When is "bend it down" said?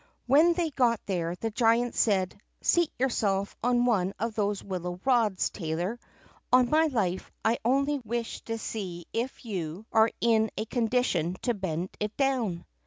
11.53-12.65